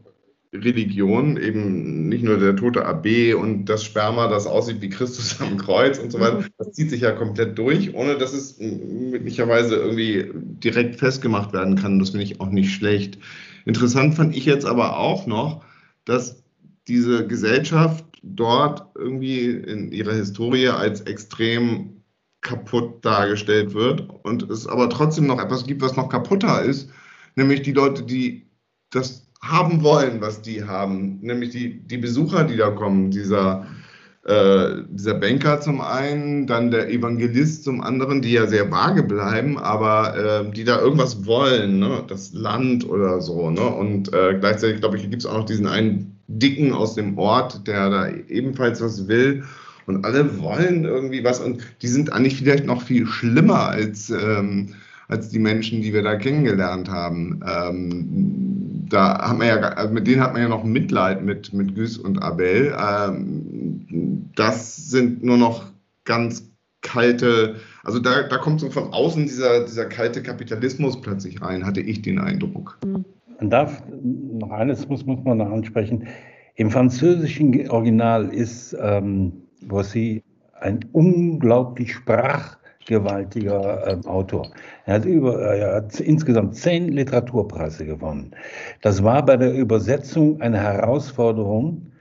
[0.54, 5.56] Religion, eben nicht nur der tote AB und das Sperma, das aussieht wie Christus am
[5.58, 6.44] Kreuz und so weiter.
[6.58, 11.98] Das zieht sich ja komplett durch, ohne dass es möglicherweise irgendwie direkt festgemacht werden kann.
[11.98, 13.18] Das finde ich auch nicht schlecht.
[13.66, 15.64] Interessant fand ich jetzt aber auch noch,
[16.04, 16.42] dass
[16.88, 22.02] diese Gesellschaft dort irgendwie in ihrer Historie als extrem
[22.40, 26.90] kaputt dargestellt wird und es aber trotzdem noch etwas gibt, was noch kaputter ist,
[27.34, 28.46] nämlich die Leute, die
[28.90, 33.66] das haben wollen, was die haben, nämlich die, die Besucher, die da kommen, dieser
[34.26, 39.56] äh, dieser Banker zum einen, dann der Evangelist zum anderen, die ja sehr vage bleiben,
[39.56, 42.02] aber äh, die da irgendwas wollen, ne?
[42.08, 43.50] das Land oder so.
[43.50, 43.60] Ne?
[43.60, 47.68] Und äh, gleichzeitig, glaube ich, gibt es auch noch diesen einen Dicken aus dem Ort,
[47.68, 49.44] der da ebenfalls was will.
[49.86, 54.74] Und alle wollen irgendwie was und die sind eigentlich vielleicht noch viel schlimmer als, ähm,
[55.06, 57.40] als die Menschen, die wir da kennengelernt haben.
[57.46, 61.76] Ähm, da hat man ja, also mit denen hat man ja noch Mitleid mit, mit
[61.76, 62.74] Güs und Abel.
[62.76, 65.64] Ähm, das sind nur noch
[66.04, 66.50] ganz
[66.82, 71.80] kalte, also da, da kommt so von außen dieser, dieser kalte Kapitalismus plötzlich rein, hatte
[71.80, 72.78] ich den Eindruck.
[72.84, 73.04] Mhm.
[73.40, 76.06] man darf noch eines muss, muss man noch ansprechen.
[76.54, 80.22] Im französischen Original ist ähm, Voici
[80.60, 84.50] ein unglaublich sprachgewaltiger äh, Autor.
[84.86, 88.30] Er hat, über, er hat insgesamt zehn Literaturpreise gewonnen.
[88.80, 91.92] Das war bei der Übersetzung eine Herausforderung,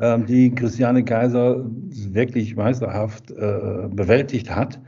[0.00, 4.80] die Christiane Kaiser wirklich meisterhaft äh, bewältigt hat.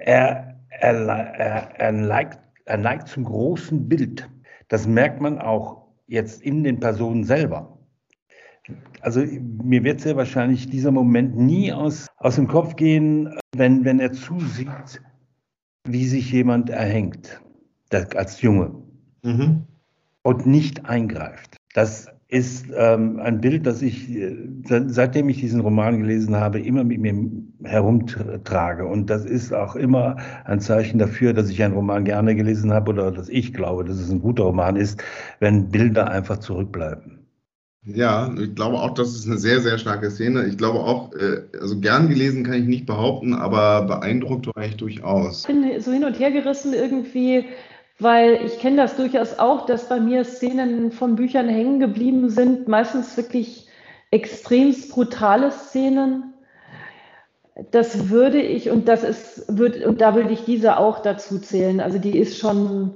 [0.00, 4.28] Er, er, er, er, neigt, er neigt zum großen Bild.
[4.68, 7.78] Das merkt man auch jetzt in den Personen selber.
[9.00, 14.00] Also mir wird sehr wahrscheinlich dieser Moment nie aus, aus dem Kopf gehen, wenn, wenn
[14.00, 15.02] er zusieht,
[15.84, 17.40] wie sich jemand erhängt,
[17.90, 18.74] das, als Junge,
[19.22, 19.64] mhm.
[20.22, 21.56] und nicht eingreift.
[21.74, 24.36] Das ist ähm, ein Bild, das ich, äh,
[24.66, 27.14] seitdem ich diesen Roman gelesen habe, immer mit mir
[27.64, 28.86] herumtrage.
[28.86, 32.92] Und das ist auch immer ein Zeichen dafür, dass ich einen Roman gerne gelesen habe
[32.92, 35.02] oder dass ich glaube, dass es ein guter Roman ist,
[35.40, 37.18] wenn Bilder einfach zurückbleiben.
[37.86, 40.44] Ja, ich glaube auch, das ist eine sehr, sehr starke Szene.
[40.46, 44.76] Ich glaube auch, äh, also gern gelesen kann ich nicht behaupten, aber beeindruckt war ich
[44.76, 45.40] durchaus.
[45.40, 47.46] Ich bin so hin und her gerissen irgendwie,
[47.98, 52.68] weil ich kenne das durchaus auch, dass bei mir Szenen von Büchern hängen geblieben sind,
[52.68, 53.68] meistens wirklich
[54.10, 56.34] extremst brutale Szenen.
[57.72, 61.80] Das würde ich, und das ist, wird, und da würde ich diese auch dazu zählen.
[61.80, 62.94] Also die ist schon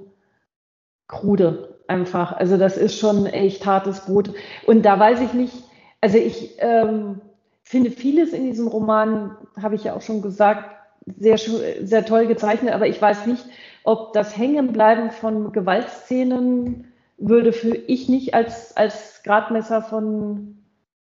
[1.08, 2.32] krude einfach.
[2.32, 4.32] Also das ist schon echt hartes Brot.
[4.66, 5.54] Und da weiß ich nicht,
[6.00, 7.20] also ich ähm,
[7.64, 10.70] finde vieles in diesem Roman, habe ich ja auch schon gesagt,
[11.18, 13.44] sehr, sehr toll gezeichnet, aber ich weiß nicht,
[13.84, 20.58] ob das Hängenbleiben von Gewaltszenen würde für ich nicht als, als Gradmesser von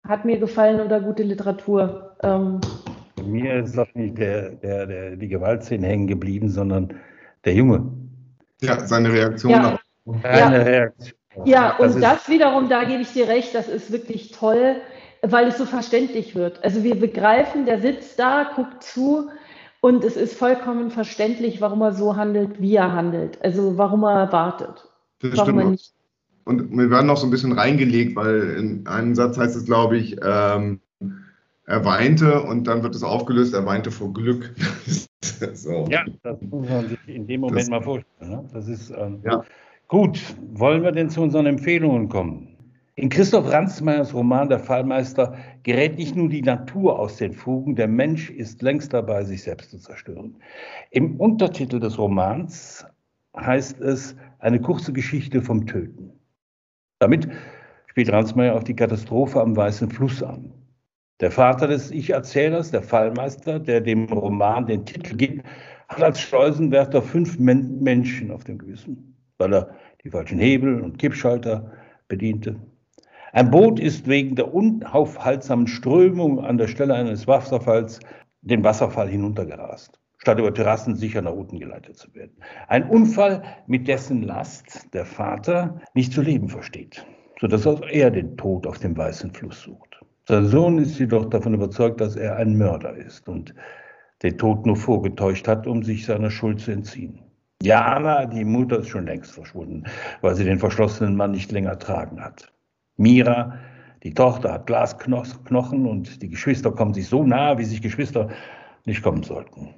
[0.08, 2.16] hat mir gefallen oder gute Literatur.
[2.24, 2.60] Ähm,
[3.24, 6.94] mir ist doch nicht der, der, der, die Gewaltszene hängen geblieben, sondern
[7.46, 7.92] der Junge.
[8.62, 9.80] Ja, seine Reaktion ja.
[10.22, 10.64] Keine ja.
[10.64, 11.18] Reaktion.
[11.46, 14.78] Ja, und das, das wiederum, da gebe ich dir recht, das ist wirklich toll,
[15.22, 16.64] weil es so verständlich wird.
[16.64, 19.30] Also wir begreifen, der sitzt da, guckt zu
[19.82, 23.44] und es ist vollkommen verständlich, warum er so handelt, wie er handelt.
[23.44, 24.88] Also warum er wartet.
[25.20, 25.72] Das warum stimmt.
[25.72, 25.94] nicht.
[26.44, 29.98] Und wir werden noch so ein bisschen reingelegt, weil in einem Satz heißt es, glaube
[29.98, 30.80] ich, ähm,
[31.66, 34.54] er weinte und dann wird es aufgelöst, er weinte vor Glück.
[35.54, 35.88] so.
[35.90, 38.32] Ja, das muss man sich in dem Moment das, mal vorstellen.
[38.32, 38.50] Ne?
[38.54, 39.44] Das ist ähm, ja.
[39.88, 40.22] Gut,
[40.54, 42.51] wollen wir denn zu unseren Empfehlungen kommen?
[43.02, 47.88] In Christoph Ransmeyers Roman Der Fallmeister gerät nicht nur die Natur aus den Fugen, der
[47.88, 50.38] Mensch ist längst dabei, sich selbst zu zerstören.
[50.92, 52.86] Im Untertitel des Romans
[53.36, 56.12] heißt es eine kurze Geschichte vom Töten.
[57.00, 57.28] Damit
[57.88, 60.54] spielt Ransmeyer auf die Katastrophe am Weißen Fluss an.
[61.22, 65.44] Der Vater des Ich-Erzählers, der Fallmeister, der dem Roman den Titel gibt,
[65.90, 69.08] hat als Schleusenwärter fünf Men Menschen auf dem Gewissen
[69.40, 71.72] weil er die falschen Hebel und Kippschalter
[72.08, 72.56] bediente.
[73.34, 78.02] Ein Boot ist wegen der unaufhaltsamen Strömung an der Stelle eines Wasserfalls
[78.42, 82.36] den Wasserfall hinuntergerast, statt über Terrassen sicher nach unten geleitet zu werden.
[82.68, 87.06] Ein Unfall, mit dessen Last der Vater nicht zu leben versteht,
[87.40, 90.02] sodass auch er den Tod auf dem weißen Fluss sucht.
[90.28, 93.56] Sein Sohn ist jedoch davon überzeugt, dass er ein Mörder ist und
[94.24, 97.22] den Tod nur vorgetäuscht hat, um sich seiner Schuld zu entziehen.
[97.64, 99.86] Jana, die Mutter, ist schon längst verschwunden,
[100.20, 102.52] weil sie den verschlossenen Mann nicht länger tragen hat.
[103.02, 103.58] Mira,
[104.04, 108.30] die Tochter, hat Glasknochen und die Geschwister kommen sich so nah, wie sich Geschwister
[108.86, 109.70] nicht kommen sollten.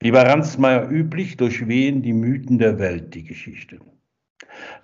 [0.00, 3.80] Wie bei Ransmayr üblich, durchwehen die Mythen der Welt die Geschichte.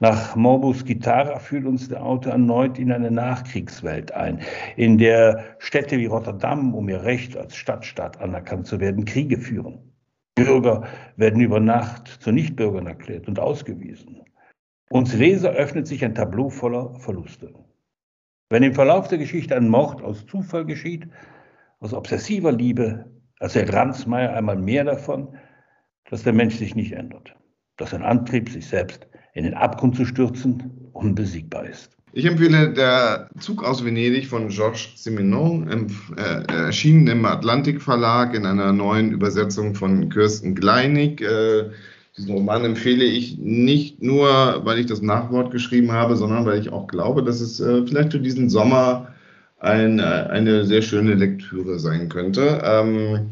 [0.01, 4.40] Nach Morbus Gitarra führt uns der Autor erneut in eine Nachkriegswelt ein,
[4.77, 9.79] in der Städte wie Rotterdam, um ihr Recht als Stadtstaat anerkannt zu werden, Kriege führen.
[10.35, 10.85] Bürger
[11.16, 14.22] werden über Nacht zu Nichtbürgern erklärt und ausgewiesen.
[14.90, 17.53] Uns Leser öffnet sich ein Tableau voller Verluste.
[18.49, 21.09] Wenn im Verlauf der Geschichte ein Mord aus Zufall geschieht,
[21.81, 25.37] aus obsessiver Liebe, erzählt Ransmayr einmal mehr davon,
[26.09, 27.35] dass der Mensch sich nicht ändert,
[27.77, 31.97] dass sein Antrieb, sich selbst in den Abgrund zu stürzen, unbesiegbar ist.
[32.13, 38.47] Ich empfehle der Zug aus Venedig von Georges Simenon, äh, erschienen im Atlantik Verlag in
[38.47, 41.21] einer neuen Übersetzung von Kirsten Gleinig.
[41.21, 41.71] Äh,
[42.16, 44.29] diesen Roman empfehle ich nicht nur,
[44.64, 48.12] weil ich das Nachwort geschrieben habe, sondern weil ich auch glaube, dass es äh, vielleicht
[48.12, 49.09] für diesen Sommer
[49.59, 52.62] ein, äh, eine sehr schöne Lektüre sein könnte.
[52.64, 53.31] Ähm,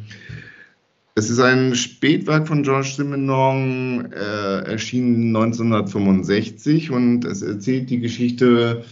[1.15, 8.85] es ist ein Spätwerk von Georges Simenon, äh, erschienen 1965 und es erzählt die Geschichte,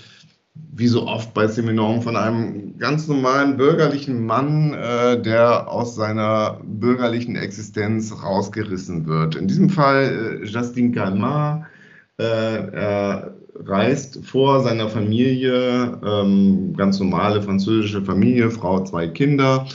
[0.54, 6.60] wie so oft bei Simenon, von einem ganz normalen bürgerlichen Mann, äh, der aus seiner
[6.64, 9.34] bürgerlichen Existenz rausgerissen wird.
[9.34, 11.64] In diesem Fall äh, Justin Calmat,
[12.18, 13.34] äh, er
[13.64, 19.66] reist vor seiner Familie, ähm, ganz normale französische Familie, Frau, zwei Kinder,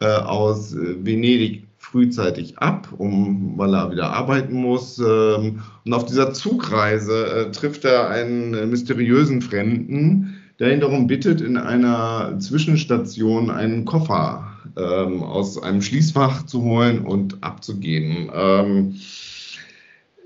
[0.00, 1.63] äh, aus Venedig
[1.94, 4.98] frühzeitig ab, um, weil er wieder arbeiten muss.
[4.98, 11.40] Ähm, und auf dieser Zugreise äh, trifft er einen mysteriösen Fremden, der ihn darum bittet,
[11.40, 14.44] in einer Zwischenstation einen Koffer
[14.76, 18.28] ähm, aus einem Schließfach zu holen und abzugeben.
[18.34, 18.96] Ähm,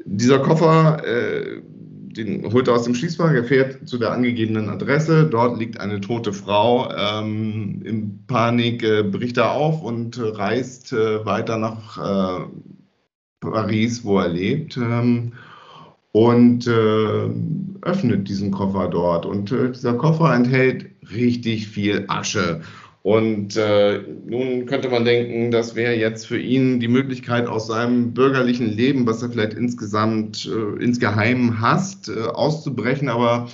[0.07, 1.61] dieser Koffer, äh,
[2.13, 5.27] den holt er aus dem Schließfach, er fährt zu der angegebenen Adresse.
[5.27, 6.91] Dort liegt eine tote Frau.
[6.91, 12.45] Ähm, in Panik äh, bricht er auf und reist äh, weiter nach äh,
[13.41, 14.77] Paris, wo er lebt.
[14.77, 15.33] Ähm,
[16.13, 17.31] und äh,
[17.83, 19.27] öffnet diesen Koffer dort.
[19.27, 22.63] Und äh, dieser Koffer enthält richtig viel Asche.
[23.03, 28.13] Und äh, nun könnte man denken, das wäre jetzt für ihn die Möglichkeit, aus seinem
[28.13, 33.09] bürgerlichen Leben, was er vielleicht insgesamt äh, insgeheim hasst, äh, auszubrechen.
[33.09, 33.49] Aber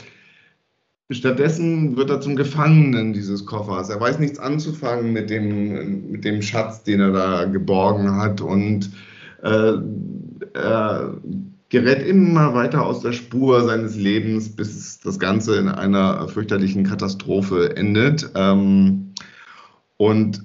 [1.11, 3.90] stattdessen wird er zum Gefangenen dieses Koffers.
[3.90, 8.40] Er weiß nichts anzufangen mit dem, mit dem Schatz, den er da geborgen hat.
[8.40, 8.90] Und
[9.42, 9.72] äh,
[10.54, 11.14] er
[11.68, 17.76] gerät immer weiter aus der Spur seines Lebens, bis das Ganze in einer fürchterlichen Katastrophe
[17.76, 18.30] endet.
[18.35, 19.13] Ähm,
[19.96, 20.42] und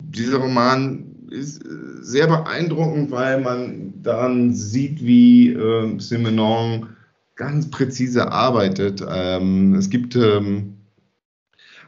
[0.00, 1.68] dieser Roman ist äh,
[2.00, 6.88] sehr beeindruckend, weil man dann sieht, wie äh, Simenon
[7.36, 9.04] ganz präzise arbeitet.
[9.08, 10.78] Ähm, es gibt, ähm,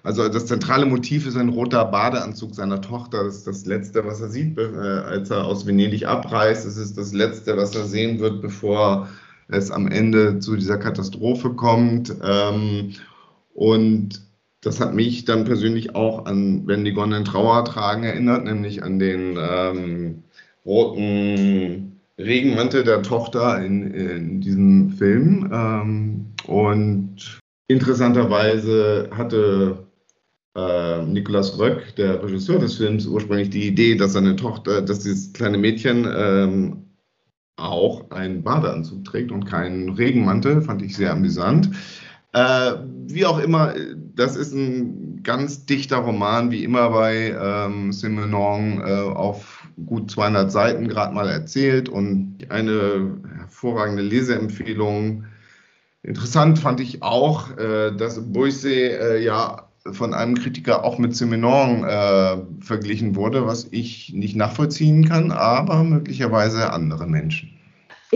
[0.03, 3.25] also das zentrale Motiv ist ein roter Badeanzug seiner Tochter.
[3.25, 6.67] Das ist das Letzte, was er sieht, äh, als er aus Venedig abreist.
[6.67, 9.09] Es ist das Letzte, was er sehen wird, bevor
[9.49, 12.15] es am Ende zu dieser Katastrophe kommt.
[12.23, 12.95] Ähm,
[13.55, 14.26] und
[14.61, 18.99] das hat mich dann persönlich auch an Wenn die Gonnen Trauer tragen erinnert, nämlich an
[18.99, 20.23] den ähm,
[20.65, 25.51] roten Regenmantel der Tochter in, in diesem Film.
[25.53, 29.87] Ähm, und interessanterweise hatte
[30.57, 35.33] äh, Nikolaus Röck, der Regisseur des Films, ursprünglich die Idee, dass seine Tochter, dass dieses
[35.33, 36.83] kleine Mädchen ähm,
[37.57, 41.71] auch einen Badeanzug trägt und keinen Regenmantel, fand ich sehr amüsant.
[42.37, 42.75] Äh,
[43.09, 43.73] wie auch immer,
[44.15, 50.53] das ist ein ganz dichter Roman, wie immer bei ähm, Simenon, äh, auf gut 200
[50.53, 55.25] Seiten gerade mal erzählt und eine hervorragende Leseempfehlung.
[56.03, 61.85] Interessant fand ich auch, äh, dass Boise äh, ja von einem Kritiker auch mit Simenon
[61.85, 67.56] äh, verglichen wurde, was ich nicht nachvollziehen kann, aber möglicherweise andere Menschen.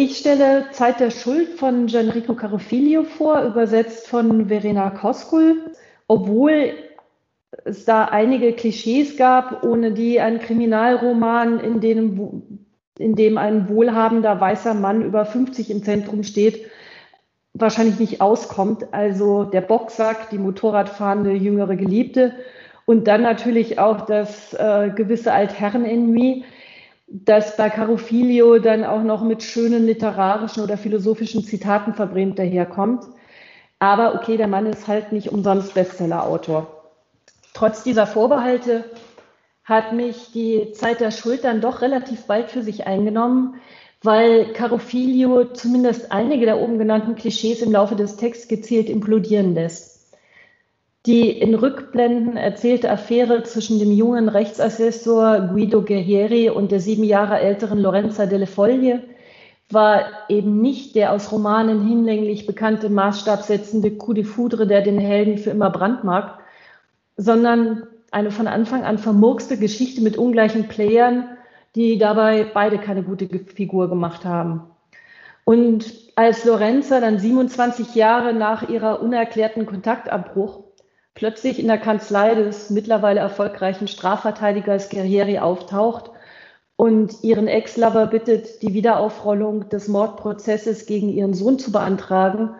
[0.03, 5.73] Ich stelle Zeit der Schuld von Gianrico Carofiglio vor, übersetzt von Verena Koskul,
[6.09, 6.73] obwohl
[7.67, 12.43] es da einige Klischees gab, ohne die ein Kriminalroman, in dem,
[12.99, 16.65] in dem ein wohlhabender weißer Mann über 50 im Zentrum steht,
[17.53, 18.95] wahrscheinlich nicht auskommt.
[18.95, 22.33] Also der Boxsack, die Motorradfahrende jüngere Geliebte.
[22.87, 26.45] Und dann natürlich auch das äh, gewisse Altherren-Ennui
[27.11, 33.05] das bei Carofilio dann auch noch mit schönen literarischen oder philosophischen Zitaten verbrämt daherkommt.
[33.81, 36.85] Aber okay, der Mann ist halt nicht umsonst Bestseller-Autor.
[37.53, 38.85] Trotz dieser Vorbehalte
[39.65, 43.57] hat mich die Zeit der Schuld dann doch relativ bald für sich eingenommen,
[44.03, 50.00] weil Carofilio zumindest einige der oben genannten Klischees im Laufe des Texts gezielt implodieren lässt.
[51.07, 57.41] Die in Rückblenden erzählte Affäre zwischen dem jungen Rechtsassessor Guido Guerrieri und der sieben Jahre
[57.41, 59.01] älteren Lorenza delle Foglie
[59.71, 65.39] war eben nicht der aus Romanen hinlänglich bekannte maßstabsetzende Coup de Foudre, der den Helden
[65.39, 66.41] für immer brandmarkt,
[67.17, 71.29] sondern eine von Anfang an vermurkste Geschichte mit ungleichen Playern,
[71.77, 74.65] die dabei beide keine gute Figur gemacht haben.
[75.45, 80.65] Und als Lorenza dann 27 Jahre nach ihrer unerklärten Kontaktabbruch
[81.15, 86.11] plötzlich in der Kanzlei des mittlerweile erfolgreichen Strafverteidigers Guerrieri auftaucht
[86.77, 92.55] und ihren Ex-Lover bittet, die Wiederaufrollung des Mordprozesses gegen ihren Sohn zu beantragen,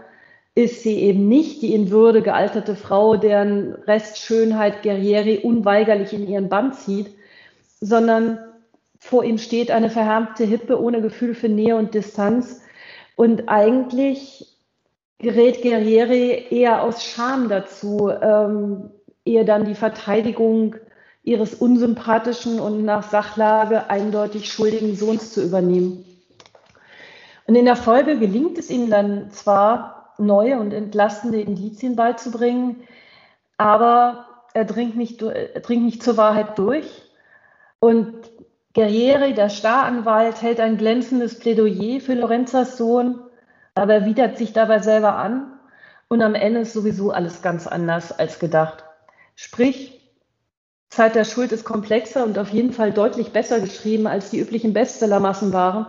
[0.55, 6.49] ist sie eben nicht die in Würde gealterte Frau, deren Restschönheit Guerrieri unweigerlich in ihren
[6.49, 7.15] Bann zieht,
[7.81, 8.39] sondern
[8.99, 12.61] vor ihm steht eine verhärmte Hippe ohne Gefühl für Nähe und Distanz.
[13.17, 14.55] Und eigentlich
[15.21, 18.91] gerät Guerrieri eher aus Scham dazu, ähm,
[19.25, 20.77] eher dann die Verteidigung
[21.23, 26.05] ihres unsympathischen und nach Sachlage eindeutig schuldigen Sohns zu übernehmen.
[27.47, 32.83] Und in der Folge gelingt es ihm dann zwar, neue und entlastende Indizien beizubringen,
[33.57, 36.87] aber er dringt nicht, er dringt nicht zur Wahrheit durch.
[37.79, 38.13] Und
[38.75, 43.21] Guerrieri, der Staranwalt, hält ein glänzendes Plädoyer für Lorenzas Sohn
[43.75, 45.59] aber er widert sich dabei selber an
[46.09, 48.85] und am Ende ist sowieso alles ganz anders als gedacht.
[49.37, 50.01] Sprich,
[50.89, 54.73] Zeit der Schuld ist komplexer und auf jeden Fall deutlich besser geschrieben, als die üblichen
[54.73, 55.87] Bestsellermassen waren.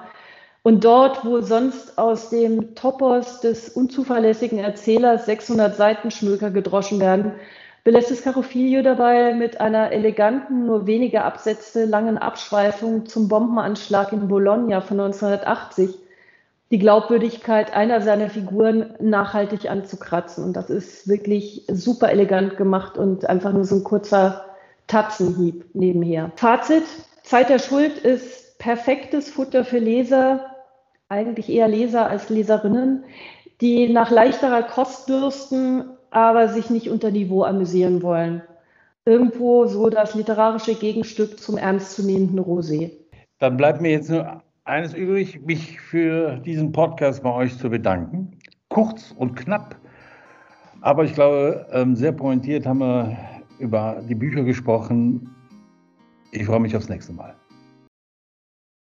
[0.63, 7.34] Und dort, wo sonst aus dem Topos des unzuverlässigen Erzählers 600 Seitenschmöker gedroschen werden,
[7.84, 14.27] belässt es Carofilio dabei mit einer eleganten, nur wenige Absätze langen Abschweifung zum Bombenanschlag in
[14.27, 16.01] Bologna von 1980
[16.72, 20.43] die Glaubwürdigkeit einer seiner Figuren nachhaltig anzukratzen.
[20.45, 24.45] Und das ist wirklich super elegant gemacht und einfach nur so ein kurzer
[24.88, 26.32] Tatzenhieb nebenher.
[26.38, 26.84] Fazit,
[27.24, 30.45] Zeit der Schuld ist perfektes Futter für Leser,
[31.09, 33.03] eigentlich eher Leser als Leserinnen,
[33.59, 38.43] die nach leichterer Kost dürsten, aber sich nicht unter Niveau amüsieren wollen.
[39.03, 42.91] Irgendwo so das literarische Gegenstück zum ernstzunehmenden Rosé.
[43.39, 48.38] Dann bleibt mir jetzt nur eines übrig, mich für diesen Podcast bei euch zu bedanken.
[48.70, 49.76] Kurz und knapp,
[50.82, 53.18] aber ich glaube, ähm, sehr pointiert haben wir
[53.59, 55.30] über die Bücher gesprochen.
[56.32, 57.36] Ich freue mich aufs nächste Mal.